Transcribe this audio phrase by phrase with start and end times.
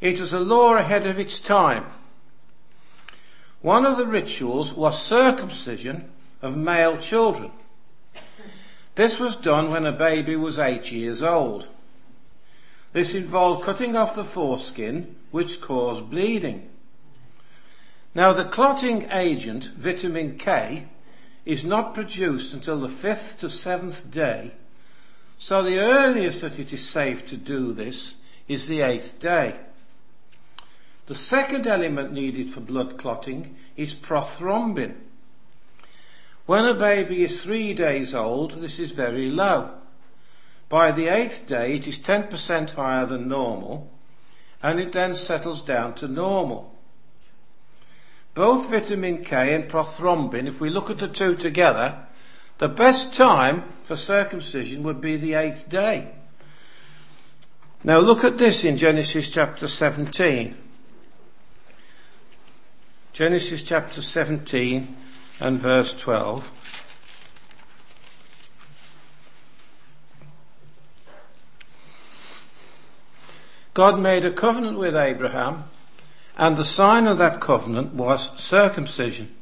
[0.00, 1.86] It was a law ahead of its time.
[3.62, 6.10] One of the rituals was circumcision
[6.42, 7.50] of male children.
[8.94, 11.68] This was done when a baby was eight years old.
[12.92, 16.68] This involved cutting off the foreskin, which caused bleeding.
[18.14, 20.86] Now, the clotting agent, vitamin K,
[21.44, 24.52] is not produced until the fifth to seventh day,
[25.38, 28.14] so the earliest that it is safe to do this
[28.48, 29.54] is the eighth day.
[31.06, 34.96] The second element needed for blood clotting is prothrombin.
[36.46, 39.70] When a baby is three days old, this is very low.
[40.68, 43.90] By the eighth day, it is 10% higher than normal,
[44.62, 46.73] and it then settles down to normal.
[48.34, 51.98] Both vitamin K and prothrombin, if we look at the two together,
[52.58, 56.08] the best time for circumcision would be the eighth day.
[57.84, 60.56] Now look at this in Genesis chapter 17.
[63.12, 64.96] Genesis chapter 17
[65.38, 66.50] and verse 12.
[73.74, 75.64] God made a covenant with Abraham
[76.36, 79.34] and the sign of that covenant was circumcision.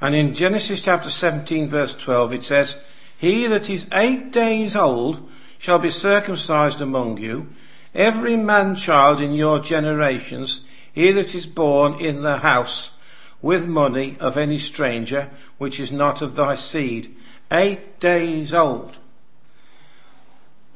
[0.00, 2.76] And in Genesis chapter 17 verse 12 it says,
[3.16, 7.48] He that is eight days old shall be circumcised among you,
[7.94, 12.92] every man child in your generations, he that is born in the house
[13.40, 17.14] with money of any stranger which is not of thy seed,
[17.50, 18.98] eight days old.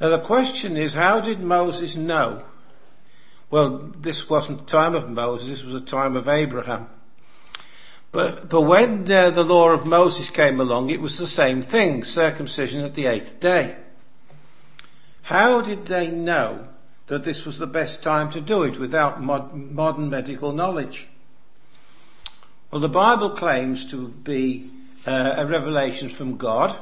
[0.01, 2.45] Now the question is, how did Moses know
[3.51, 6.89] well, this wasn't the time of Moses, this was a time of Abraham.
[8.11, 12.03] But, but when uh, the law of Moses came along, it was the same thing,
[12.03, 13.77] circumcision at the eighth day.
[15.23, 16.69] How did they know
[17.09, 21.09] that this was the best time to do it without mod- modern medical knowledge?
[22.71, 24.71] Well, the Bible claims to be
[25.07, 26.79] uh, a revelation from God,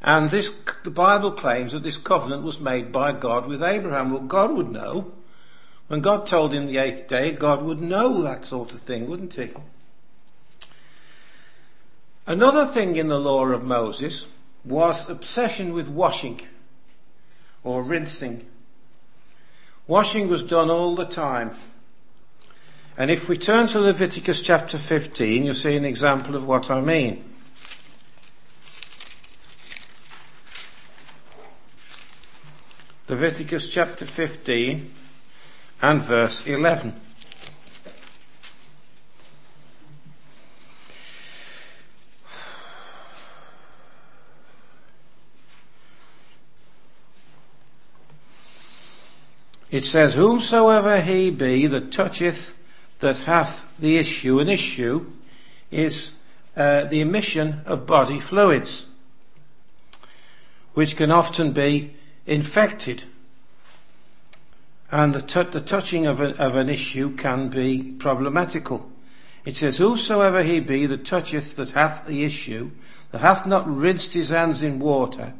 [0.00, 0.50] and this,
[0.84, 4.10] the Bible claims that this covenant was made by God with Abraham.
[4.10, 5.12] Well, God would know.
[5.88, 9.34] When God told him the eighth day, God would know that sort of thing, wouldn't
[9.34, 9.50] he?
[12.26, 14.26] Another thing in the law of Moses
[14.64, 16.42] was obsession with washing
[17.64, 18.46] or rinsing.
[19.86, 21.52] Washing was done all the time.
[22.98, 26.82] And if we turn to Leviticus chapter 15, you'll see an example of what I
[26.82, 27.24] mean.
[33.08, 34.92] Leviticus chapter 15
[35.80, 36.94] and verse 11.
[49.70, 52.58] It says, Whomsoever he be that toucheth
[53.00, 55.12] that hath the issue, an issue
[55.70, 56.12] is
[56.56, 58.86] uh, the emission of body fluids,
[60.74, 61.94] which can often be
[62.26, 63.04] infected
[64.90, 68.90] and the, t- the touching of, a, of an issue can be problematical.
[69.44, 72.70] It says, Whosoever he be that toucheth that hath the issue,
[73.10, 75.34] that hath not rinsed his hands in water,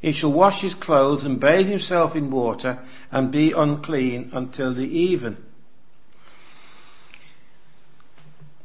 [0.00, 2.78] he shall wash his clothes and bathe himself in water
[3.12, 5.36] and be unclean until the even.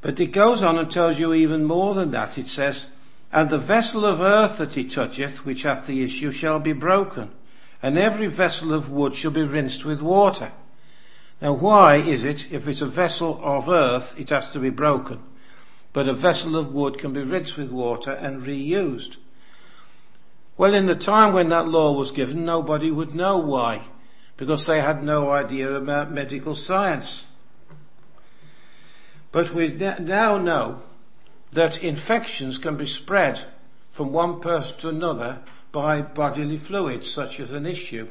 [0.02, 2.38] But it goes on and tells you even more than that.
[2.38, 2.88] It says,
[3.34, 7.32] And the vessel of earth that he toucheth, which hath the issue, shall be broken,
[7.86, 10.52] and every vessel of wood shall be rinsed with water.
[11.40, 15.22] Now why is it, if it's a vessel of earth, it has to be broken,
[15.94, 19.18] but a vessel of wood can be rinsed with water and reused?
[20.58, 23.84] Well, in the time when that law was given, nobody would know why,
[24.36, 27.28] because they had no idea about medical science.
[29.32, 30.82] But we now know
[31.52, 33.42] that infections can be spread
[33.92, 35.44] from one person to another
[35.76, 38.08] by bodily fluids, such as an issue.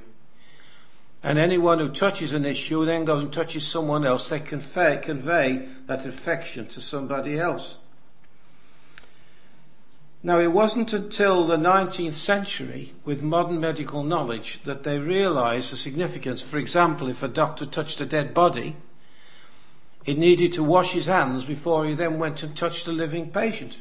[1.22, 5.66] And anyone who touches an issue then goes and touches someone else, they convey, convey
[5.86, 7.78] that infection to somebody else.
[10.22, 15.78] Now, it wasn't until the 19th century, with modern medical knowledge, that they realised the
[15.78, 16.42] significance.
[16.42, 18.76] For example, if a doctor touched a dead body,
[20.04, 23.78] he needed to wash his hands before he then went and touched a living patient.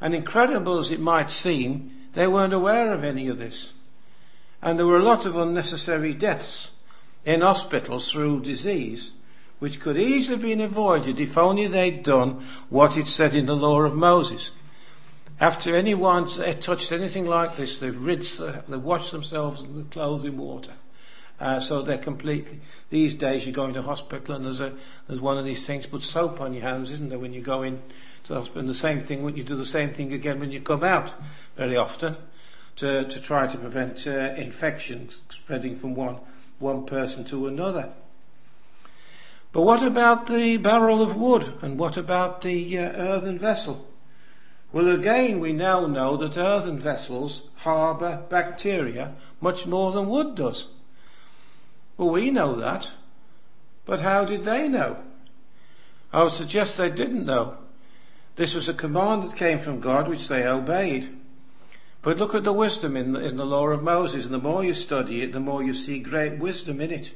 [0.00, 3.72] And incredible as it might seem, they weren't aware of any of this.
[4.62, 6.70] And there were a lot of unnecessary deaths
[7.24, 9.12] in hospitals through disease,
[9.58, 13.56] which could easily have been avoided if only they'd done what it said in the
[13.56, 14.52] law of Moses.
[15.40, 20.38] After anyone touched anything like this, they've rinsed, they've washed themselves and their clothes in
[20.38, 20.72] water.
[21.40, 22.60] Uh, so they're completely.
[22.90, 24.72] These days, you go into hospital and there's a
[25.08, 25.84] there's one of these things.
[25.84, 27.18] Put soap on your hands, isn't there?
[27.18, 27.82] When you go in
[28.24, 30.50] to the hospital, and the same thing when you do the same thing again when
[30.50, 31.14] you come out.
[31.54, 32.16] Very often,
[32.76, 36.18] to to try to prevent uh, infections spreading from one
[36.58, 37.90] one person to another.
[39.52, 41.52] But what about the barrel of wood?
[41.62, 43.86] And what about the uh, earthen vessel?
[44.72, 50.66] Well, again, we now know that earthen vessels harbour bacteria much more than wood does.
[51.96, 52.90] Well, we know that.
[53.84, 54.96] But how did they know?
[56.12, 57.58] I would suggest they didn't know.
[58.36, 61.08] This was a command that came from God which they obeyed.
[62.02, 64.64] But look at the wisdom in the, in the law of Moses, and the more
[64.64, 67.12] you study it, the more you see great wisdom in it.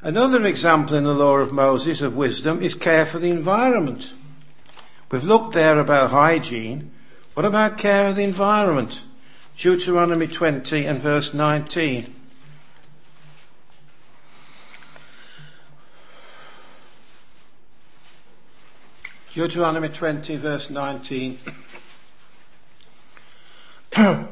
[0.00, 4.14] Another example in the law of Moses of wisdom is care for the environment.
[5.10, 6.92] We've looked there about hygiene.
[7.34, 9.04] What about care of the environment?
[9.58, 12.12] Deuteronomy 20 and verse 19.
[19.36, 21.38] Deuteronomy 20 verse 19.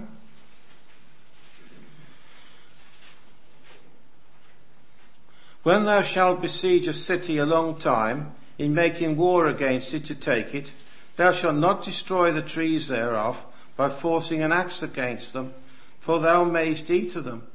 [5.62, 10.14] when thou shalt besiege a city a long time, in making war against it to
[10.14, 10.72] take it,
[11.16, 13.44] thou shalt not destroy the trees thereof
[13.76, 15.52] by forcing an axe against them,
[16.00, 17.46] for thou mayest eat of them.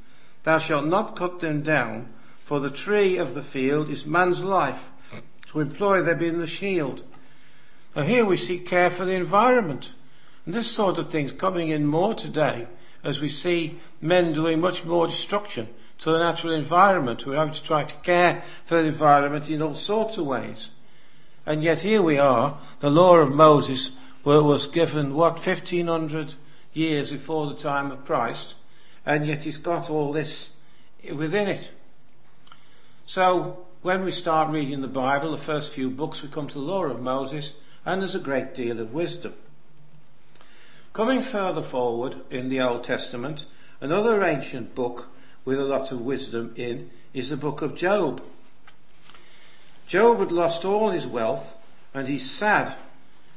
[0.43, 2.09] Thou shalt not cut them down,
[2.39, 4.91] for the tree of the field is man's life,
[5.47, 7.01] to employ them in the shield.
[7.95, 9.93] Now here we see care for the environment.
[10.45, 12.67] And this sort of thing's coming in more today
[13.03, 15.67] as we see men doing much more destruction
[15.99, 17.25] to the natural environment.
[17.25, 20.69] We're having to try to care for the environment in all sorts of ways.
[21.45, 23.91] And yet here we are, the law of Moses
[24.23, 26.35] was given, what, 1500
[26.73, 28.55] years before the time of Christ,
[29.05, 30.51] and yet it's got all this
[31.13, 31.71] within it.
[33.05, 36.59] So, when we start reading the Bible, the first few books, we come to the
[36.59, 37.53] law of Moses,
[37.85, 39.33] and there's a great deal of wisdom.
[40.93, 43.45] Coming further forward in the Old Testament,
[43.79, 45.07] another ancient book
[45.45, 48.21] with a lot of wisdom in is the book of Job.
[49.87, 51.55] Job had lost all his wealth
[51.93, 52.75] and he's sad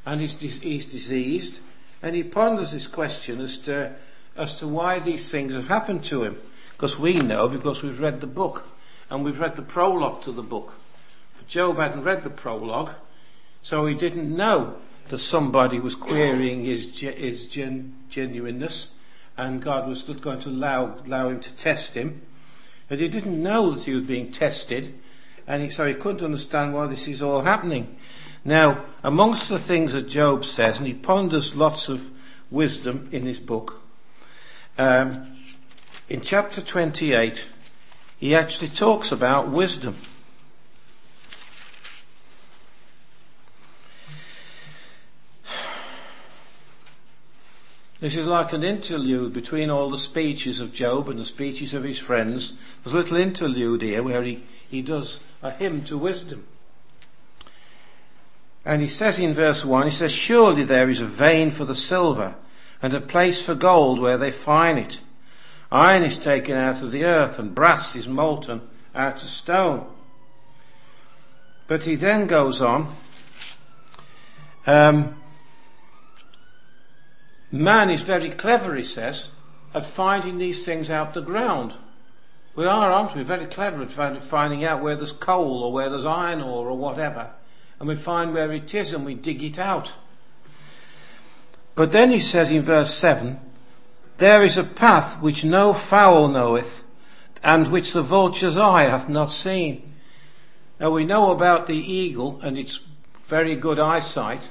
[0.04, 1.60] and he's, he's diseased
[2.02, 3.94] and he ponders this question as to,
[4.36, 6.36] as to why these things have happened to him.
[6.72, 8.68] Because we know because we've read the book
[9.08, 10.74] and we've read the prologue to the book.
[11.38, 12.90] But Job hadn't read the prologue,
[13.62, 14.76] so he didn't know
[15.08, 18.90] that somebody was querying his, his gen, genuineness
[19.36, 22.22] and God was going to allow, allow him to test him.
[22.88, 24.94] But he didn't know that he was being tested
[25.46, 27.96] and he, so he couldn't understand why this is all happening.
[28.44, 32.10] Now, amongst the things that Job says, and he ponders lots of
[32.50, 33.80] wisdom in his book,
[34.78, 35.36] um,
[36.08, 37.48] in chapter 28,
[38.18, 39.96] he actually talks about wisdom.
[48.02, 51.84] This is like an interlude between all the speeches of Job and the speeches of
[51.84, 52.52] his friends.
[52.82, 56.44] There's a little interlude here where he, he does a hymn to wisdom.
[58.64, 61.76] And he says in verse 1, he says, Surely there is a vein for the
[61.76, 62.34] silver,
[62.82, 65.00] and a place for gold where they find it.
[65.70, 68.62] Iron is taken out of the earth, and brass is molten
[68.96, 69.86] out of stone.
[71.68, 72.92] But he then goes on.
[74.66, 75.21] Um,
[77.52, 79.28] man is very clever, he says,
[79.74, 81.76] at finding these things out the ground.
[82.54, 83.22] We are, aren't we?
[83.22, 87.30] Very clever at finding out where there's coal or where there's iron ore or whatever.
[87.78, 89.94] And we find where it is and we dig it out.
[91.74, 93.40] But then he says in verse 7
[94.18, 96.84] There is a path which no fowl knoweth,
[97.42, 99.94] and which the vulture's eye hath not seen.
[100.78, 102.80] Now we know about the eagle and its
[103.18, 104.50] very good eyesight,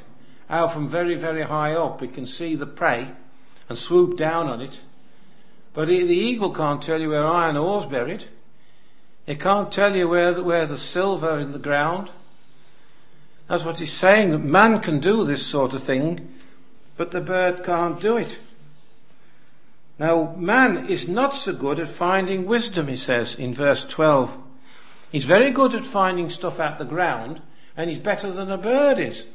[0.52, 3.10] how from very, very high up it can see the prey
[3.70, 4.82] and swoop down on it.
[5.74, 8.26] But the eagle can't tell you where iron ore's buried.
[9.26, 12.12] It can't tell you where, where there's silver in the ground.
[13.48, 16.34] That's what he's saying, that man can do this sort of thing,
[16.98, 18.38] but the bird can't do it.
[20.00, 24.38] Now, man is not so good at finding wisdom, he says in verse 12.
[25.14, 27.42] He's very good at finding stuff out the ground,
[27.78, 29.28] and he's better than a bird is.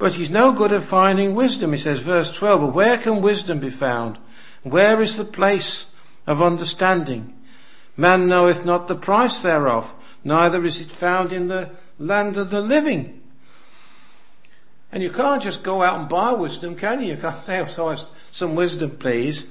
[0.00, 2.60] But he's no good at finding wisdom, he says, verse 12.
[2.62, 4.18] But where can wisdom be found?
[4.62, 5.88] Where is the place
[6.26, 7.36] of understanding?
[7.98, 9.92] Man knoweth not the price thereof,
[10.24, 13.20] neither is it found in the land of the living.
[14.90, 17.08] And you can't just go out and buy wisdom, can you?
[17.08, 17.96] You can't say, oh,
[18.32, 19.48] some wisdom, please.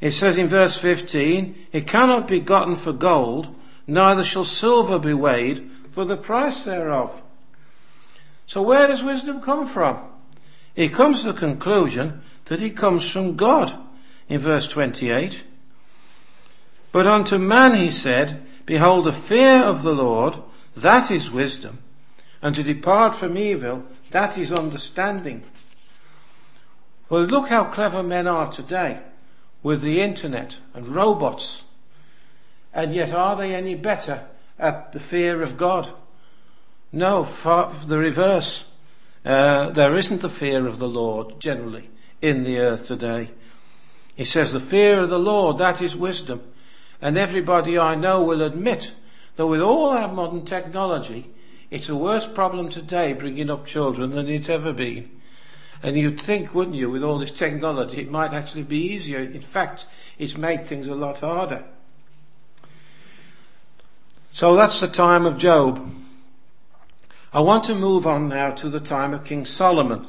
[0.00, 3.54] It says in verse 15, it cannot be gotten for gold,
[3.86, 7.20] neither shall silver be weighed for the price thereof.
[8.46, 9.98] So where does wisdom come from?
[10.74, 13.72] He comes to the conclusion that it comes from God
[14.28, 15.44] in verse 28.
[16.92, 20.36] But unto man he said, Behold, the fear of the Lord,
[20.76, 21.78] that is wisdom,
[22.42, 25.42] and to depart from evil, that is understanding.
[27.08, 29.00] Well, look how clever men are today
[29.62, 31.64] with the internet and robots.
[32.72, 34.24] And yet, are they any better
[34.58, 35.92] at the fear of God?
[36.94, 38.64] No, far the reverse.
[39.24, 41.90] Uh, there isn't the fear of the Lord generally
[42.22, 43.30] in the earth today.
[44.14, 46.42] He says, the fear of the Lord, that is wisdom.
[47.02, 48.94] And everybody I know will admit
[49.34, 51.30] that with all our modern technology,
[51.68, 55.10] it's a worse problem today bringing up children than it's ever been.
[55.82, 59.18] And you'd think, wouldn't you, with all this technology, it might actually be easier.
[59.18, 59.86] In fact,
[60.16, 61.64] it's made things a lot harder.
[64.32, 65.90] So that's the time of Job.
[67.34, 70.06] I want to move on now to the time of King Solomon.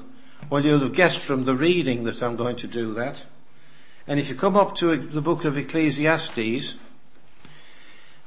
[0.47, 3.25] Well, you'll have guessed from the reading that I'm going to do that.
[4.05, 6.75] And if you come up to the book of Ecclesiastes,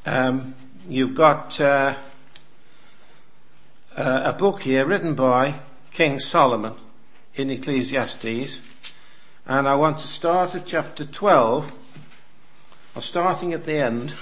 [0.04, 0.56] um,
[0.88, 1.94] you've got uh,
[3.96, 5.60] uh, a book here written by
[5.92, 6.74] King Solomon
[7.36, 8.60] in Ecclesiastes.
[9.46, 11.76] And I want to start at chapter 12,
[12.96, 14.16] or starting at the end.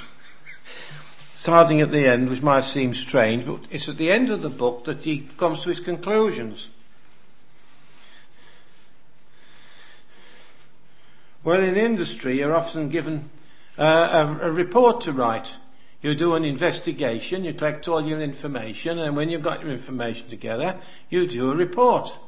[1.36, 4.48] Starting at the end, which might seem strange, but it's at the end of the
[4.48, 6.70] book that he comes to his conclusions.
[11.44, 13.28] Well, in industry, you're often given
[13.78, 15.56] uh, a, a report to write.
[16.00, 20.28] You do an investigation, you collect all your information, and when you've got your information
[20.28, 20.76] together,
[21.10, 22.18] you do a report.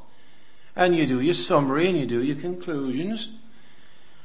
[0.75, 3.33] And you do your summary and you do your conclusions.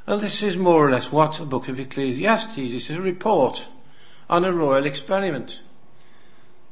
[0.07, 2.91] And this is more or less what the book of Ecclesiastes is.
[2.91, 3.67] A report
[4.29, 5.61] on a royal experiment.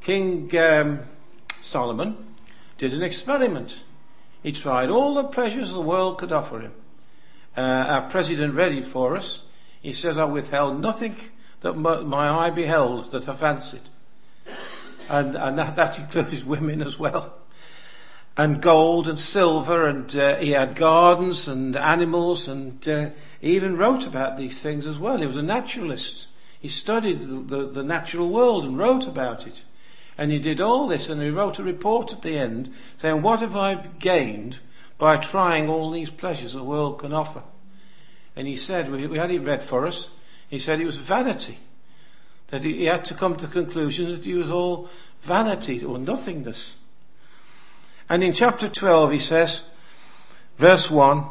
[0.00, 1.00] King um,
[1.60, 2.16] Solomon
[2.78, 3.84] did an experiment.
[4.42, 6.72] He tried all the pleasures the world could offer him
[7.56, 9.42] uh, our president read it for us.
[9.80, 11.16] He says, I withheld nothing
[11.60, 13.82] that my eye beheld that I fancied.
[15.08, 17.34] And, and that, that includes women as well.
[18.36, 23.76] And gold and silver, and uh, he had gardens and animals, and uh, he even
[23.76, 25.18] wrote about these things as well.
[25.18, 26.28] He was a naturalist.
[26.62, 29.64] He studied the, the, the natural world and wrote about it.
[30.16, 33.40] And he did all this, and he wrote a report at the end saying, What
[33.40, 34.60] have I gained
[35.02, 37.42] by trying all these pleasures the world can offer.
[38.36, 40.10] And he said, we, we had it read for us,
[40.48, 41.58] he said it was vanity.
[42.50, 44.88] That he, he had to come to the conclusion that it was all
[45.20, 46.76] vanity or nothingness.
[48.08, 49.62] And in chapter 12 he says,
[50.56, 51.24] verse 1,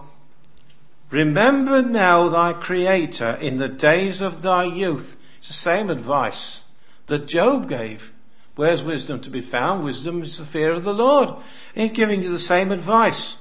[1.10, 5.16] Remember now thy Creator in the days of thy youth.
[5.42, 6.62] It's the same advice
[7.08, 8.14] that Job gave.
[8.56, 9.84] Where's wisdom to be found?
[9.84, 11.34] Wisdom is the fear of the Lord.
[11.74, 13.38] He's giving you the same advice.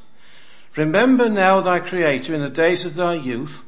[0.77, 3.67] Remember now thy Creator in the days of thy youth,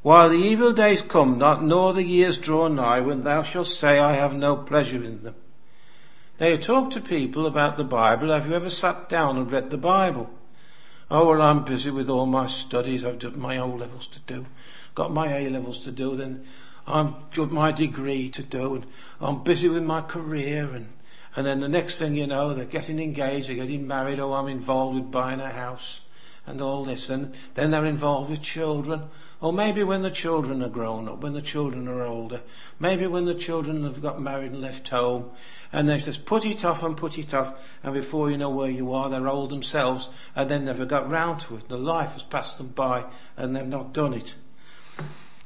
[0.00, 3.98] while the evil days come not, nor the years draw nigh, when thou shalt say,
[3.98, 5.34] I have no pleasure in them.
[6.40, 8.30] Now you talk to people about the Bible.
[8.30, 10.30] Have you ever sat down and read the Bible?
[11.10, 13.04] Oh, well, I'm busy with all my studies.
[13.04, 14.46] I've got my O levels to do,
[14.94, 16.16] got my A levels to do.
[16.16, 16.46] Then
[16.86, 18.86] I've got my degree to do, and
[19.20, 20.70] I'm busy with my career.
[20.74, 20.88] And
[21.36, 24.20] and then the next thing you know, they're getting engaged, they're getting married.
[24.20, 26.00] Oh, I'm involved with buying a house
[26.46, 27.10] and all this.
[27.10, 29.04] And then they're involved with children.
[29.40, 32.40] Or maybe when the children are grown up, when the children are older,
[32.78, 35.30] maybe when the children have got married and left home,
[35.72, 38.70] and they've just put it off and put it off, and before you know where
[38.70, 41.68] you are, they're old themselves, and they never got round to it.
[41.68, 43.04] The life has passed them by,
[43.36, 44.34] and they've not done it.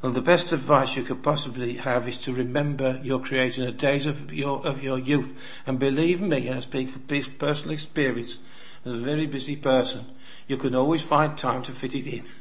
[0.00, 3.72] Well, the best advice you could possibly have is to remember your Creator in the
[3.72, 5.60] days of your, of your youth.
[5.66, 8.38] And believe me, I speak for personal experience,
[8.84, 10.04] as a very busy person,
[10.46, 12.24] you can always find time to fit it in.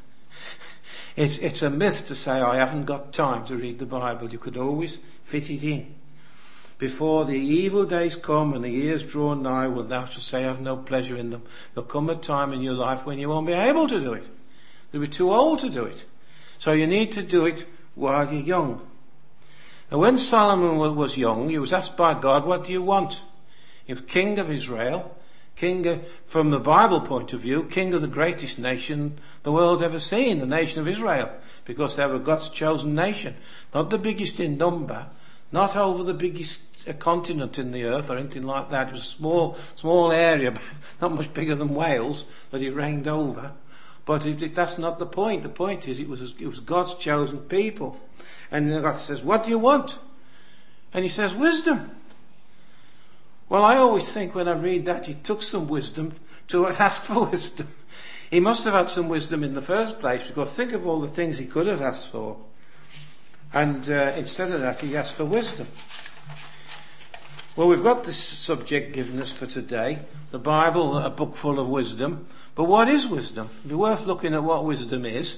[1.16, 4.30] It's, it's a myth to say, I haven't got time to read the Bible.
[4.30, 5.96] You could always fit it in.
[6.78, 10.48] Before the evil days come and the years draw nigh, when thou shalt say, I
[10.48, 11.42] have no pleasure in them.
[11.74, 14.30] There'll come a time in your life when you won't be able to do it.
[14.92, 16.06] You'll be too old to do it.
[16.60, 18.88] So you need to do it while you're young.
[19.90, 23.22] And when Solomon was young, he was asked by God, What do you want?
[23.86, 25.16] He was king of Israel,
[25.56, 29.82] king of, from the Bible point of view, king of the greatest nation the world
[29.82, 31.30] ever seen, the nation of Israel,
[31.64, 33.36] because they were God's chosen nation.
[33.74, 35.08] Not the biggest in number,
[35.52, 38.90] not over the biggest uh, continent in the earth or anything like that.
[38.90, 40.54] It was a small, small area,
[41.02, 43.54] not much bigger than Wales, that he reigned over.
[44.08, 45.44] But it, that's not the point.
[45.44, 48.00] The point is it was, it was God's chosen people.
[48.50, 50.00] And then God says, what do you want?
[50.94, 51.92] And he says, wisdom.
[53.50, 56.16] Well, I always think when I read that, he took some wisdom
[56.48, 57.68] to ask for wisdom.
[58.32, 61.10] He must have had some wisdom in the first place because think of all the
[61.10, 62.38] things he could have asked for.
[63.54, 65.68] And uh, instead of that, he asked for wisdom.
[67.58, 70.00] Well, we've got this subject given us for today
[70.32, 72.28] the Bible, a book full of wisdom.
[72.58, 73.52] But what is wisdom?
[73.60, 75.38] It'd be worth looking at what wisdom is.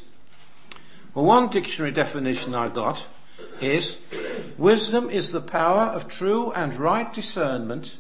[1.14, 3.10] Well, one dictionary definition I got
[3.60, 4.00] is
[4.58, 7.98] wisdom is the power of true and right discernment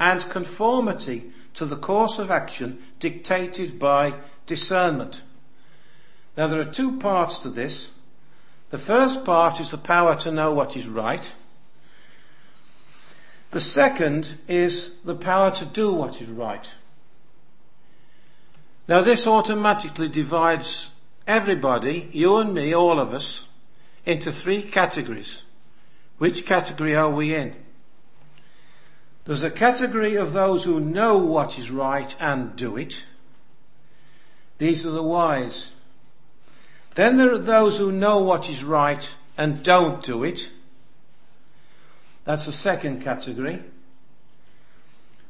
[0.00, 4.14] and conformity to the course of action dictated by
[4.46, 5.20] discernment.
[6.34, 7.90] Now, there are two parts to this.
[8.70, 11.30] The first part is the power to know what is right.
[13.50, 16.70] The second is the power to do what is right.
[18.88, 20.92] Now, this automatically divides
[21.26, 23.48] everybody, you and me, all of us,
[24.04, 25.44] into three categories.
[26.18, 27.54] Which category are we in?
[29.24, 33.06] There's a category of those who know what is right and do it.
[34.58, 35.72] These are the wise.
[36.94, 40.50] Then there are those who know what is right and don't do it.
[42.24, 43.62] That's the second category.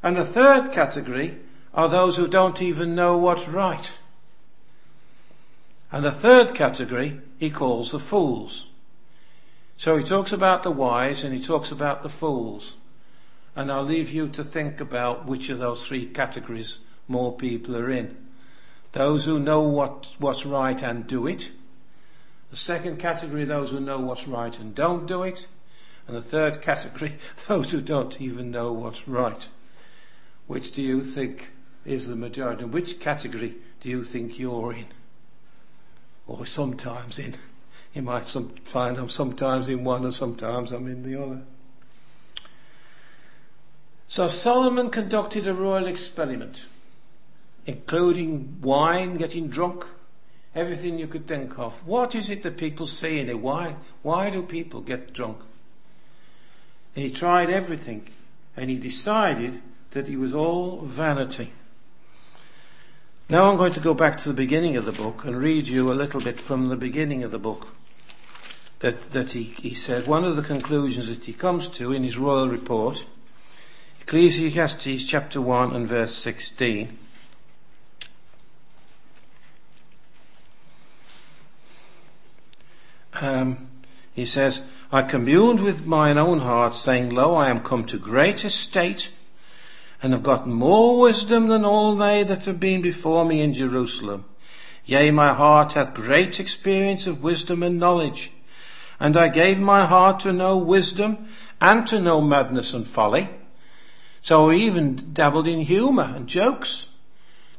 [0.01, 1.37] And the third category
[1.73, 3.91] are those who don't even know what's right.
[5.91, 8.67] And the third category he calls the fools.
[9.77, 12.75] So he talks about the wise and he talks about the fools.
[13.55, 17.91] And I'll leave you to think about which of those three categories more people are
[17.91, 18.17] in.
[18.93, 21.51] Those who know what, what's right and do it.
[22.51, 25.47] The second category, those who know what's right and don't do it.
[26.07, 29.47] And the third category, those who don't even know what's right.
[30.47, 31.52] Which do you think
[31.85, 32.63] is the majority.
[32.63, 34.87] And which category do you think you're in?
[36.27, 37.35] Or sometimes in?
[37.93, 41.41] You might some, find I'm sometimes in one and sometimes I'm in the other.
[44.07, 46.67] So Solomon conducted a royal experiment,
[47.65, 49.85] including wine, getting drunk,
[50.55, 51.85] everything you could think of.
[51.85, 53.39] What is it that people see in it?
[53.39, 55.39] Why, why do people get drunk?
[56.95, 58.07] And he tried everything
[58.55, 61.51] and he decided that it was all vanity.
[63.33, 65.91] Now I'm going to go back to the beginning of the book and read you
[65.91, 67.69] a little bit from the beginning of the book.
[68.77, 72.15] That, that he, he said, one of the conclusions that he comes to in his
[72.15, 73.07] royal report,
[74.01, 76.95] Ecclesiastes chapter 1 and verse 16.
[83.15, 83.67] Um,
[84.13, 88.45] he says, I communed with mine own heart, saying, Lo, I am come to great
[88.45, 89.09] estate
[90.03, 94.25] and have gotten more wisdom than all they that have been before me in Jerusalem.
[94.83, 98.33] Yea, my heart hath great experience of wisdom and knowledge.
[98.99, 101.29] And I gave my heart to know wisdom
[101.61, 103.29] and to know madness and folly.
[104.21, 106.87] So I even dabbled in humour and jokes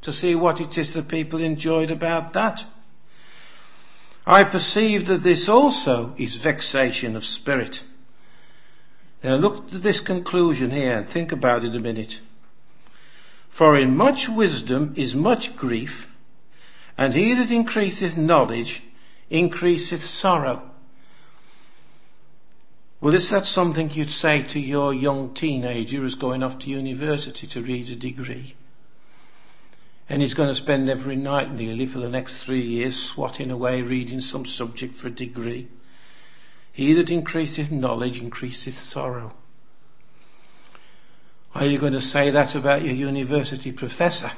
[0.03, 2.67] to see what it is that people enjoyed about that.
[4.27, 7.83] I perceive that this also is vexation of spirit.
[9.23, 12.21] Now look at this conclusion here and think about it a minute.
[13.55, 16.11] For in much wisdom is much grief,
[16.99, 18.83] And he that increaseth knowledge
[19.31, 20.73] increaseth sorrow.
[23.01, 27.47] Well, is that something you'd say to your young teenager who's going off to university
[27.47, 28.57] to read a degree?
[30.09, 33.83] And he's going to spend every night nearly for the next three years swatting away
[33.83, 35.69] reading some subject for a degree.
[36.73, 39.37] He that increaseth knowledge increaseth sorrow.
[41.55, 44.33] Are you going to say that about your university professor?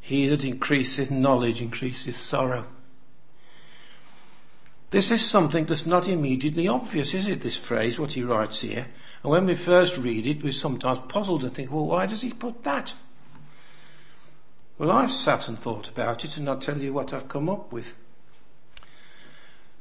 [0.00, 2.66] He that increaseth knowledge increaseth sorrow.
[4.90, 8.86] This is something that's not immediately obvious, is it, this phrase, what he writes here?
[9.22, 12.30] And when we first read it, we're sometimes puzzled and think, well, why does he
[12.30, 12.94] put that?
[14.78, 17.72] Well, I've sat and thought about it, and I'll tell you what I've come up
[17.72, 17.94] with.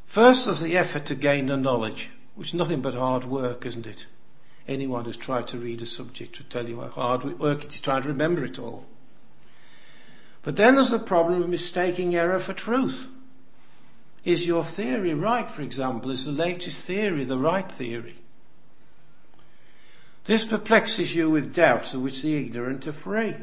[0.06, 3.86] First, there's the effort to gain the knowledge, which is nothing but hard work, isn't
[3.86, 4.08] it?
[4.67, 7.82] Anyone who's tried to read a subject will tell you how hard work it is
[7.82, 8.86] trying to remember it all.
[10.41, 13.08] But then there's the problem of mistaking error for truth.
[14.23, 16.12] Is your theory right, for example?
[16.12, 18.15] Is the latest theory the right theory?
[20.26, 23.36] This perplexes you with doubts of which the ignorant are free.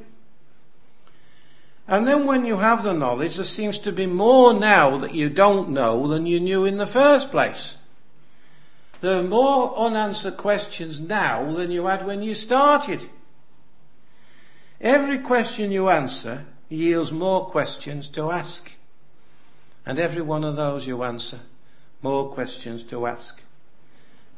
[1.86, 5.28] And then when you have the knowledge, there seems to be more now that you
[5.28, 7.76] don't know than you knew in the first place.
[9.00, 13.08] There are more unanswered questions now than you had when you started.
[14.80, 18.72] Every question you answer yields more questions to ask.
[19.86, 21.40] And every one of those you answer,
[22.02, 23.40] more questions to ask.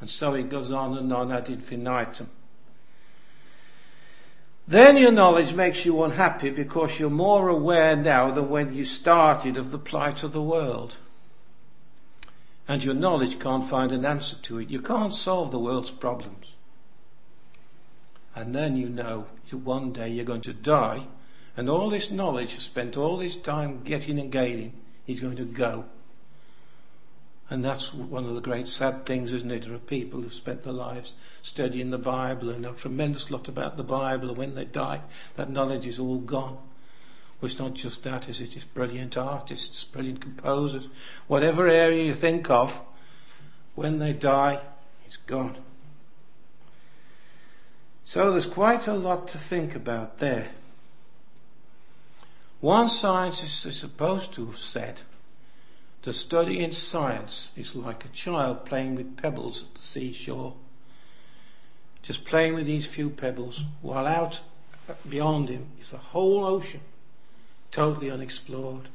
[0.01, 2.29] And so it goes on and on ad infinitum.
[4.67, 9.57] Then your knowledge makes you unhappy because you're more aware now than when you started
[9.57, 10.97] of the plight of the world.
[12.69, 14.71] And your knowledge can't find an answer to it.
[14.71, 16.55] You can't solve the world's problems.
[18.35, 21.07] And then you know one day you're going to die,
[21.57, 24.73] and all this knowledge you spent all this time getting and gaining
[25.07, 25.85] is going to go.
[27.51, 29.65] And that's one of the great sad things, isn't it?
[29.65, 33.47] There are people who've spent their lives studying the Bible and know a tremendous lot
[33.47, 35.03] about the Bible, and when they die,
[35.37, 36.57] that knowledge is all gone.
[37.43, 38.55] Well, it's not just that, is it?
[38.55, 40.87] It's brilliant artists, brilliant composers.
[41.27, 42.81] Whatever area you think of,
[43.75, 44.61] when they die,
[45.05, 45.57] it's gone.
[48.05, 50.51] So there's quite a lot to think about there.
[52.61, 55.01] One scientist is supposed to have said
[56.03, 60.55] the study in science is like a child playing with pebbles at the seashore.
[62.03, 64.43] Just playing with these few pebbles, while out
[64.89, 66.83] uh, beyond him is the whole ocean,
[67.73, 68.89] totally unexplored.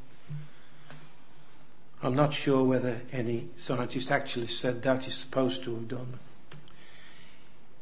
[2.01, 6.19] I'm not sure whether any scientist actually said that he's supposed to have done.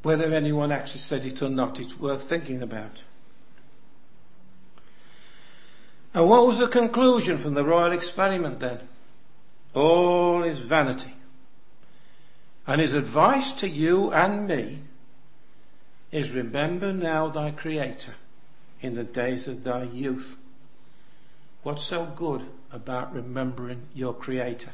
[0.02, 3.04] Whether anyone actually said it or not, it's worth thinking about.
[6.14, 8.80] And what was the conclusion from the royal experiment then?
[9.74, 11.14] All is vanity.
[12.66, 14.80] And his advice to you and me
[16.12, 18.14] is remember now thy Creator
[18.82, 20.38] in the days of thy youth.
[21.66, 24.70] What's so good about remembering your Creator?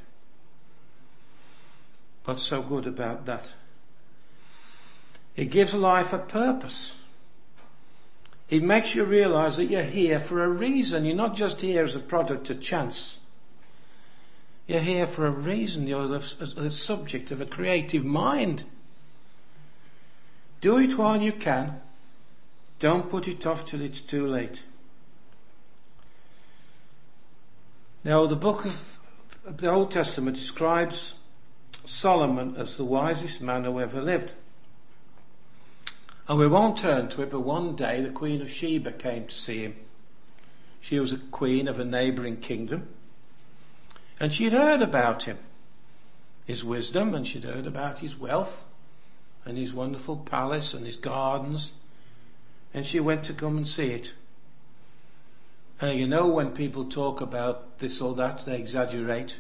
[2.26, 3.48] What's so good about that?
[5.38, 6.98] It gives life a purpose.
[8.50, 11.06] It makes you realize that you're here for a reason.
[11.06, 13.20] You're not just here as a product of chance.
[14.68, 15.88] You're here for a reason.
[15.88, 18.66] You're the, the subject of a creative mind.
[20.60, 21.80] Do it while you can.
[22.80, 24.66] Don't put it off till it's too late.
[28.04, 28.98] Now, the book of
[29.46, 31.14] the Old Testament describes
[31.86, 34.34] Solomon as the wisest man who ever lived.
[36.28, 39.36] And we won't turn to it, but one day the Queen of Sheba came to
[39.36, 39.76] see him.
[40.80, 42.88] She was a queen of a neighbouring kingdom.
[44.20, 45.38] And she had heard about him,
[46.46, 48.66] his wisdom, and she'd heard about his wealth
[49.46, 51.74] and his wonderful palace and his gardens.
[52.74, 54.14] And she went to come and see it.
[55.82, 59.40] And you know, when people talk about this or that, they exaggerate.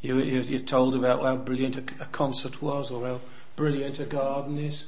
[0.00, 3.20] You, you're told about how brilliant a, a concert was or how
[3.56, 4.86] brilliant a garden is.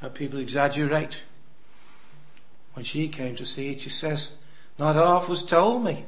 [0.00, 1.24] How people exaggerate.
[2.74, 4.32] When she came to see it, she says,
[4.78, 6.04] Not half was told me.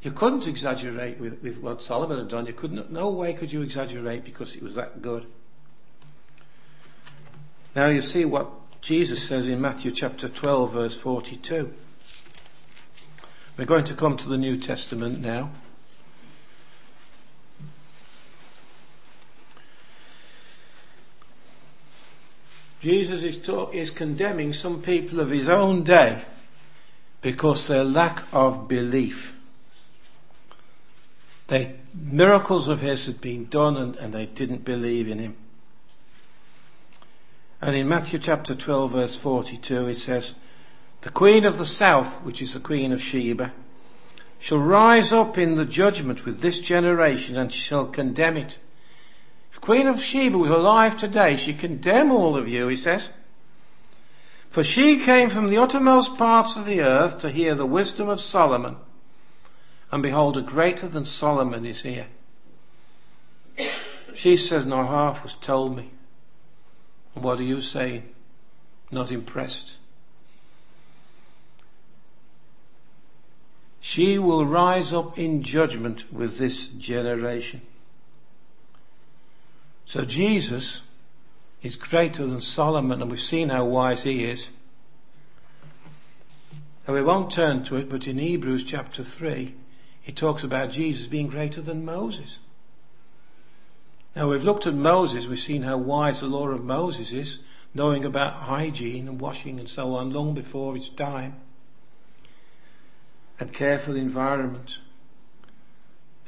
[0.00, 2.46] You couldn't exaggerate with, with what Solomon had done.
[2.46, 5.26] You couldn't, no way could you exaggerate because it was that good.
[7.74, 8.48] Now you see what
[8.80, 11.74] Jesus says in Matthew chapter 12 verse 42.
[13.58, 15.50] We're going to come to the New Testament now.
[22.80, 26.22] Jesus is, talk, is condemning some people of his own day
[27.20, 29.34] because their lack of belief.
[31.48, 35.34] They, miracles of his had been done and, and they didn't believe in him.
[37.60, 40.36] And in Matthew chapter 12 verse 42 it says,
[41.02, 43.52] The queen of the south, which is the queen of Sheba,
[44.38, 48.58] shall rise up in the judgment with this generation and shall condemn it.
[49.50, 53.10] If Queen of Sheba was alive today, she condemn all of you, he says.
[54.50, 58.20] For she came from the uttermost parts of the earth to hear the wisdom of
[58.20, 58.76] Solomon.
[59.90, 62.06] And behold, a greater than Solomon is here.
[64.14, 65.90] She says, Not half was told me.
[67.14, 68.08] And what are you saying?
[68.90, 69.77] Not impressed.
[73.80, 77.62] She will rise up in judgment with this generation.
[79.84, 80.82] So Jesus
[81.62, 84.50] is greater than Solomon, and we've seen how wise he is.
[86.86, 89.54] And we won't turn to it, but in Hebrews chapter 3,
[90.00, 92.38] he talks about Jesus being greater than Moses.
[94.16, 97.40] Now we've looked at Moses, we've seen how wise the law of Moses is,
[97.74, 101.36] knowing about hygiene and washing and so on long before its time,
[103.40, 104.78] and careful environment.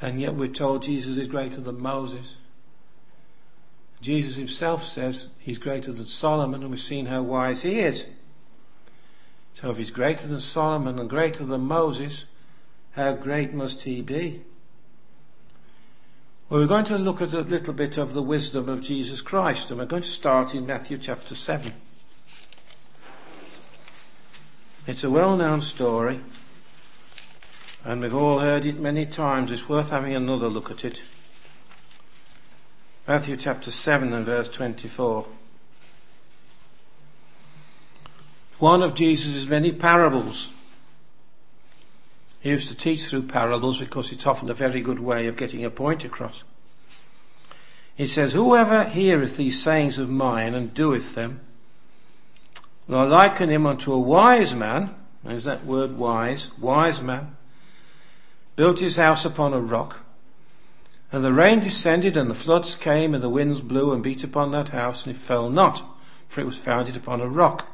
[0.01, 2.35] And yet we're told Jesus is greater than Moses.
[4.01, 8.07] Jesus himself says he's greater than Solomon, and we've seen how wise he is.
[9.53, 12.25] So if he's greater than Solomon and greater than Moses,
[12.93, 14.41] how great must he be?
[16.49, 19.69] Well, we're going to look at a little bit of the wisdom of Jesus Christ,
[19.69, 21.71] and we're going to start in Matthew chapter 7.
[24.87, 26.19] It's a well known story,
[27.83, 29.51] and we've all heard it many times.
[29.51, 31.03] It's worth having another look at it.
[33.07, 35.27] Matthew chapter 7 and verse 24.
[38.59, 40.51] One of Jesus' many parables.
[42.41, 45.65] He used to teach through parables because it's often a very good way of getting
[45.65, 46.43] a point across.
[47.95, 51.41] He says, Whoever heareth these sayings of mine and doeth them,
[52.87, 57.35] will I liken him unto a wise man, Is that word wise, wise man,
[58.55, 59.99] built his house upon a rock,
[61.11, 64.51] and the rain descended, and the floods came, and the winds blew and beat upon
[64.51, 65.83] that house, and it fell not,
[66.27, 67.67] for it was founded upon a rock.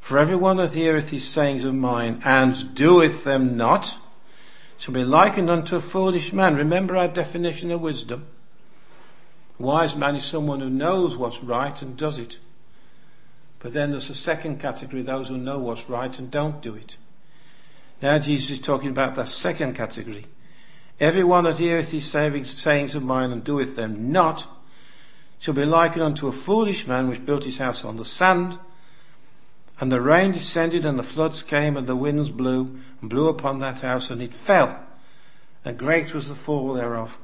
[0.00, 3.98] For every one that heareth these sayings of mine, and doeth them not,
[4.76, 6.56] shall be likened unto a foolish man.
[6.56, 8.26] Remember our definition of wisdom.
[9.58, 12.38] A wise man is someone who knows what's right and does it.
[13.60, 16.96] But then there's a second category, those who know what's right and don't do it.
[18.04, 20.26] Now Jesus is talking about that second category.
[21.00, 24.46] Everyone that heareth these sayings of mine and doeth them not
[25.38, 28.58] shall be likened unto a foolish man which built his house on the sand.
[29.80, 33.60] And the rain descended, and the floods came, and the winds blew, and blew upon
[33.60, 34.78] that house, and it fell.
[35.64, 37.18] And great was the fall thereof.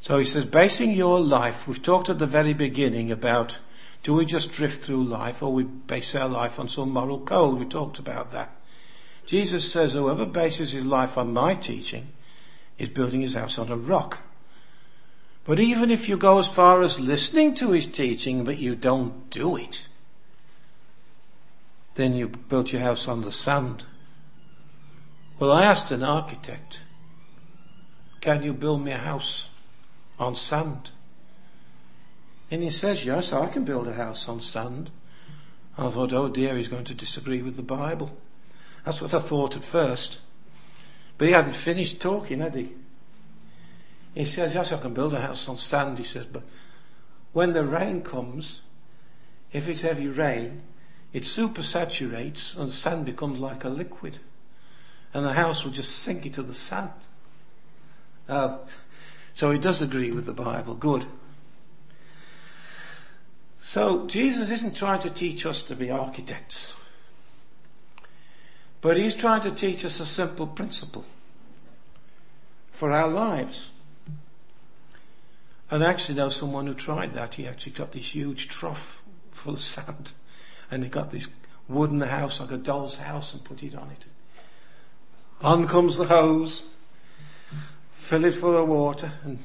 [0.00, 3.58] So he says, basing your life, we've talked at the very beginning about
[4.04, 7.58] do we just drift through life or we base our life on some moral code?
[7.58, 8.61] We talked about that.
[9.26, 12.08] Jesus says, Whoever bases his life on my teaching
[12.78, 14.18] is building his house on a rock.
[15.44, 19.28] But even if you go as far as listening to his teaching, but you don't
[19.30, 19.86] do it,
[21.94, 23.84] then you built your house on the sand.
[25.38, 26.82] Well, I asked an architect,
[28.20, 29.48] Can you build me a house
[30.18, 30.92] on sand?
[32.50, 34.90] And he says, Yes, I can build a house on sand.
[35.76, 38.16] I thought, Oh dear, he's going to disagree with the Bible.
[38.84, 40.18] That's what I thought at first.
[41.18, 42.72] But he hadn't finished talking, had he?
[44.14, 46.42] He says, Yes, I can build a house on sand, he says, but
[47.32, 48.60] when the rain comes,
[49.52, 50.62] if it's heavy rain,
[51.12, 54.18] it supersaturates and sand becomes like a liquid.
[55.14, 56.90] And the house will just sink into the sand.
[58.28, 58.58] Uh,
[59.34, 60.74] so he does agree with the Bible.
[60.74, 61.06] Good.
[63.58, 66.74] So Jesus isn't trying to teach us to be architects.
[68.82, 71.06] But he's trying to teach us a simple principle
[72.70, 73.70] for our lives.
[75.70, 77.34] And I actually know someone who tried that.
[77.36, 80.12] He actually got this huge trough full of sand
[80.72, 81.28] and he got this
[81.68, 84.06] wooden house like a doll's house and put it on it.
[85.42, 86.64] On comes the hose,
[87.92, 89.38] fill it full of water, and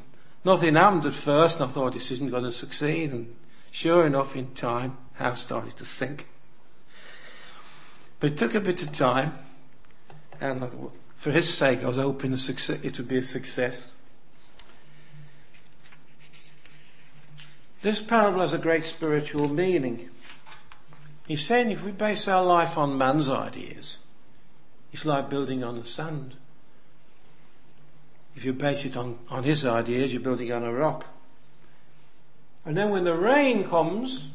[0.46, 3.12] nothing happened at first, and I thought this isn't going to succeed.
[3.12, 3.36] And
[3.72, 6.28] sure enough, in time, house started to sink.
[8.20, 9.38] But it took a bit of time,
[10.42, 13.92] and for his sake, I was hoping it would be a success.
[17.82, 20.10] This parable has a great spiritual meaning.
[21.28, 23.98] He's saying if we base our life on man's ideas,
[24.92, 26.36] it's like building on the sand.
[28.36, 31.06] If you base it on, on his ideas, you're building on a rock.
[32.66, 34.32] And then when the rain comes,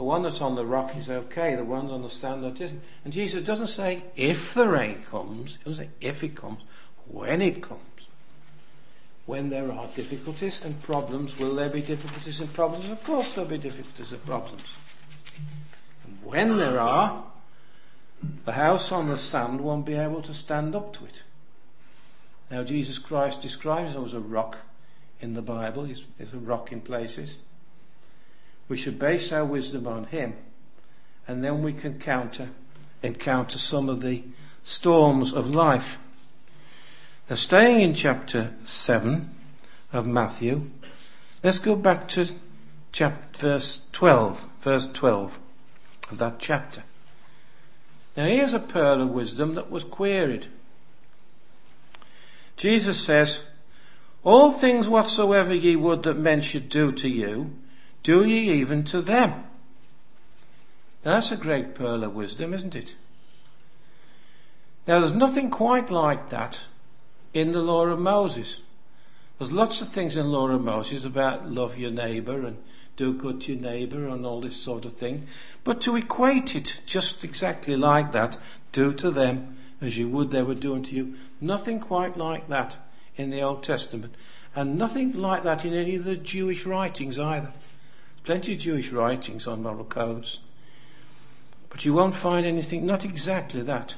[0.00, 2.80] the one that's on the rock is okay, the one on the sand isn't.
[3.04, 6.62] And Jesus doesn't say if the rain comes, he doesn't say if it comes,
[7.06, 8.08] when it comes.
[9.26, 12.88] When there are difficulties and problems, will there be difficulties and problems?
[12.88, 14.64] Of course there'll be difficulties and problems.
[16.06, 17.22] And when there are,
[18.46, 21.24] the house on the sand won't be able to stand up to it.
[22.50, 24.56] Now Jesus Christ describes him as a rock
[25.20, 25.84] in the Bible.
[25.84, 27.36] He's, he's a rock in places.
[28.70, 30.34] We should base our wisdom on Him,
[31.26, 32.50] and then we can counter,
[33.02, 34.22] encounter some of the
[34.62, 35.98] storms of life.
[37.28, 39.28] Now, staying in chapter 7
[39.92, 40.70] of Matthew,
[41.42, 42.32] let's go back to
[42.92, 45.40] chapter, verse 12, verse 12
[46.08, 46.84] of that chapter.
[48.16, 50.46] Now, here's a pearl of wisdom that was queried.
[52.56, 53.42] Jesus says,
[54.22, 57.56] All things whatsoever ye would that men should do to you,
[58.02, 59.44] do ye even to them?
[61.02, 62.96] That's a great pearl of wisdom, isn't it?
[64.86, 66.60] Now there's nothing quite like that
[67.32, 68.60] in the law of Moses.
[69.38, 72.58] There's lots of things in the law of Moses about love your neighbour and
[72.96, 75.26] do good to your neighbour and all this sort of thing.
[75.64, 78.36] But to equate it just exactly like that,
[78.72, 82.76] do to them as you would they were doing to you, nothing quite like that
[83.16, 84.14] in the Old Testament.
[84.54, 87.52] And nothing like that in any of the Jewish writings either
[88.24, 90.40] plenty of Jewish writings on moral codes,
[91.68, 93.94] but you won't find anything, not exactly that.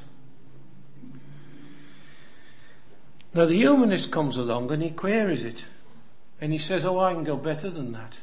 [3.35, 5.65] Now the humanist comes along and he queries it.
[6.41, 8.19] And he says, Oh, I can go better than that.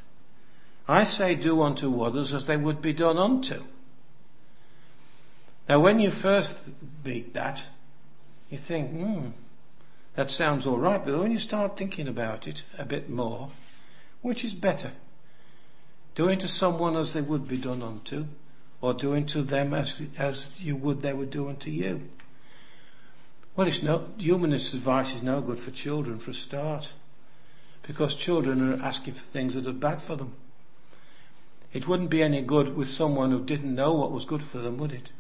[0.89, 3.63] I say, do unto others as they would be done unto.
[5.69, 6.57] Now, when you first
[7.03, 7.63] read that,
[8.49, 9.27] you think, hmm,
[10.15, 11.03] that sounds all right.
[11.03, 13.51] But when you start thinking about it a bit more,
[14.23, 14.91] which is better?
[16.19, 18.25] Doing to someone as they would be done unto,
[18.81, 22.09] or doing to them as, as you would they would do unto you.
[23.55, 26.91] Well, it's no, humanist advice is no good for children for a start,
[27.83, 30.33] because children are asking for things that are bad for them.
[31.71, 34.77] It wouldn't be any good with someone who didn't know what was good for them,
[34.77, 35.11] would it?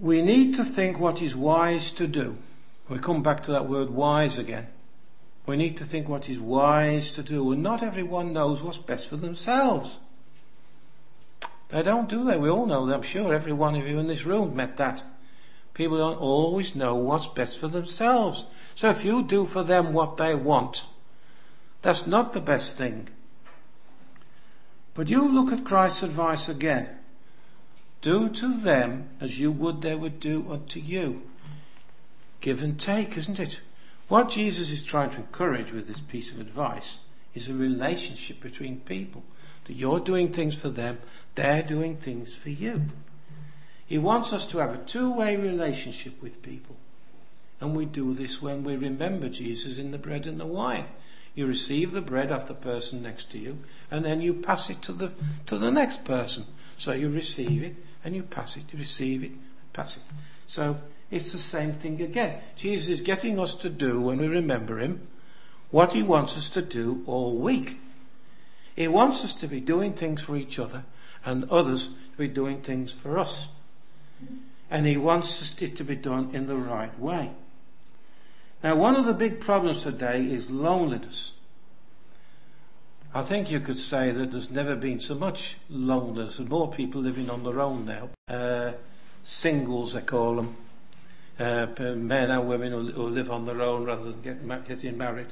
[0.00, 2.38] We need to think what is wise to do.
[2.88, 4.66] We come back to that word wise again.
[5.46, 9.08] We need to think what is wise to do, and not everyone knows what's best
[9.08, 9.98] for themselves.
[11.68, 12.36] They don't, do they?
[12.36, 12.94] We all know that.
[12.94, 15.02] I'm sure every one of you in this room met that.
[15.74, 18.46] People don't always know what's best for themselves.
[18.74, 20.86] So if you do for them what they want,
[21.82, 23.08] that's not the best thing.
[24.94, 26.88] But you look at Christ's advice again.
[28.00, 31.22] Do to them as you would they would do unto you.
[32.40, 33.60] Give and take, isn't it?
[34.08, 36.98] What Jesus is trying to encourage with this piece of advice
[37.34, 39.22] is a relationship between people.
[39.64, 40.98] That you're doing things for them,
[41.34, 42.82] they're doing things for you.
[43.86, 46.76] He wants us to have a two way relationship with people.
[47.60, 50.86] And we do this when we remember Jesus in the bread and the wine.
[51.34, 53.58] You receive the bread off the person next to you,
[53.90, 55.12] and then you pass it to the,
[55.46, 56.44] to the next person.
[56.76, 59.32] So you receive it, and you pass it, you receive it,
[59.72, 60.02] pass it.
[60.46, 60.76] So
[61.14, 62.40] it's the same thing again.
[62.56, 65.06] Jesus is getting us to do, when we remember Him,
[65.70, 67.78] what He wants us to do all week.
[68.74, 70.82] He wants us to be doing things for each other
[71.24, 73.48] and others to be doing things for us.
[74.68, 77.30] And He wants it to be done in the right way.
[78.64, 81.34] Now, one of the big problems today is loneliness.
[83.14, 86.38] I think you could say that there's never been so much loneliness.
[86.38, 88.10] There's more people living on their own now.
[88.26, 88.72] Uh,
[89.22, 90.56] singles, they call them
[91.38, 95.28] uh, men and women who, who, live on their own rather than get, getting married.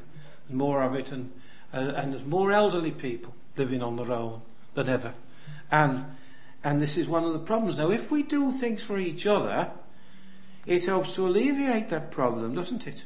[0.49, 1.33] There's more of it, and,
[1.73, 4.43] uh, and there's more elderly people living on their own
[4.75, 5.15] than ever.
[5.71, 6.05] And,
[6.65, 7.79] and this is one of the problems.
[7.79, 9.71] Now, if we do things for each other,
[10.67, 13.05] it helps to alleviate that problem, doesn't it?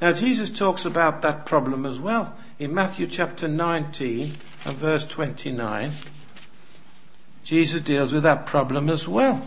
[0.00, 4.32] Now, Jesus talks about that problem as well in Matthew chapter 19
[4.64, 5.90] and verse 29.
[7.44, 9.46] Jesus deals with that problem as well.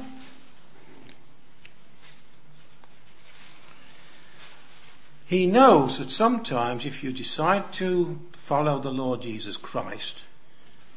[5.33, 10.25] He knows that sometimes if you decide to follow the Lord Jesus Christ,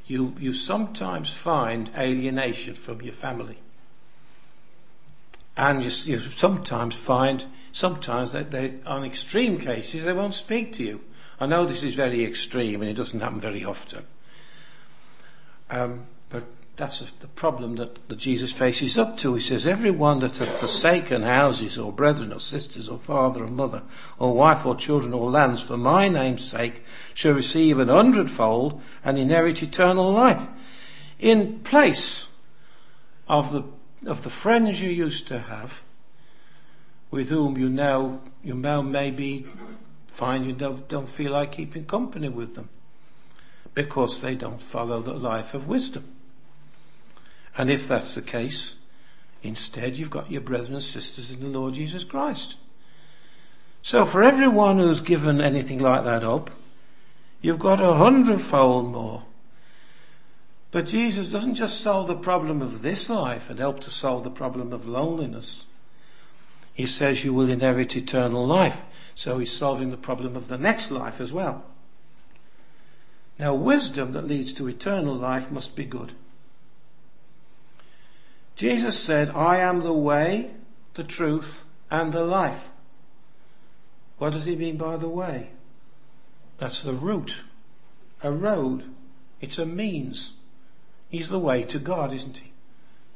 [0.07, 3.57] you, you sometimes find alienation from your family.
[5.57, 10.85] And you, you sometimes find, sometimes that they, on extreme cases, they won't speak to
[10.85, 11.01] you.
[11.41, 14.05] I know this is very extreme and it doesn't happen very often.
[15.71, 16.45] Um, but
[16.77, 19.35] that's the problem that, that Jesus faces up to.
[19.35, 23.83] He says, Everyone that hath forsaken houses, or brethren, or sisters, or father, or mother,
[24.19, 26.83] or wife, or children, or lands, for my name's sake,
[27.15, 30.47] shall receive an hundredfold and inherit eternal life.
[31.19, 32.29] In place
[33.27, 33.65] of the,
[34.07, 35.83] of the friends you used to have,
[37.11, 39.47] with whom you now, you now maybe
[40.09, 42.69] find you don't, don't feel like keeping company with them
[43.75, 46.16] because they don't follow the life of wisdom.
[47.57, 48.77] And if that's the case,
[49.43, 52.57] instead you've got your brothers and sisters in the Lord Jesus Christ.
[53.83, 56.51] So for everyone who's given anything like that up,
[57.41, 59.25] you've got a hundredfold more.
[60.71, 64.31] But Jesus doesn't just solve the problem of this life and help to solve the
[64.31, 65.65] problem of loneliness.
[66.75, 68.85] He says you will inherit eternal life.
[69.15, 71.65] So he's solving the problem of the next life as well.
[73.39, 76.13] Now, wisdom that leads to eternal life must be good.
[78.57, 80.51] Jesus said, I am the way,
[80.95, 82.71] the truth, and the life.
[84.19, 85.51] What does he mean by the way?
[86.59, 87.45] That's the route,
[88.23, 88.85] a road.
[89.43, 90.33] It's a means.
[91.11, 92.53] He's the way to God, isn't he?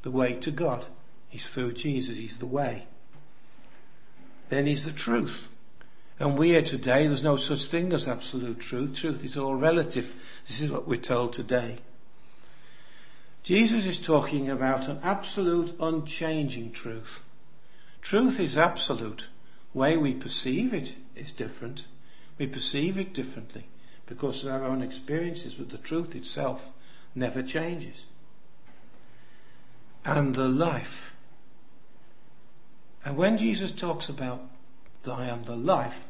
[0.03, 0.84] The way to God
[1.32, 2.18] is through Jesus.
[2.18, 2.86] He's the way.
[4.51, 5.49] Then he's the truth.
[6.18, 8.95] And we are today, there's no such thing as absolute truth.
[8.95, 10.14] Truth is all relative.
[10.47, 11.78] This is what we're told today.
[13.43, 17.20] Jesus is talking about an absolute, unchanging truth.
[18.03, 19.28] Truth is absolute.
[19.72, 21.86] Way we perceive it is different.
[22.38, 23.66] We perceive it differently
[24.07, 26.70] because of our own experiences, but the truth itself
[27.14, 28.07] never changes.
[30.05, 31.14] And the life.
[33.05, 34.43] And when Jesus talks about
[35.09, 36.07] I am the life,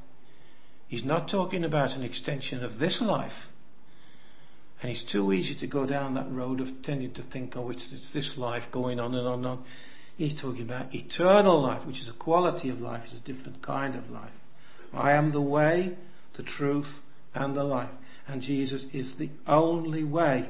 [0.89, 3.50] he's not talking about an extension of this life.
[4.83, 7.93] And it's too easy to go down that road of tending to think, oh, it's,
[7.93, 9.65] it's this life going on and on and on.
[10.17, 13.95] He's talking about eternal life, which is a quality of life, it's a different kind
[13.95, 14.41] of life.
[14.93, 15.97] I am the way,
[16.35, 17.01] the truth,
[17.35, 17.91] and the life.
[18.27, 20.49] And Jesus is the only way.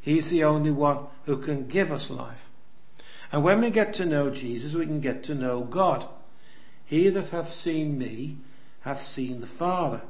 [0.00, 2.48] He's the only one who can give us life.
[3.32, 6.06] And when we get to know Jesus, we can get to know God.
[6.84, 8.38] He that hath seen me
[8.80, 10.02] hath seen the Father.